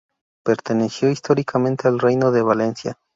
[0.43, 2.97] Perteneció históricamente al Reino de Valencia.